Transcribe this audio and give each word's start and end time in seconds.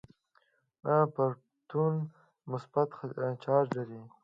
پروتون 1.15 1.93
مثبت 2.51 2.87
چارج 3.43 3.67
لري. 3.77 4.01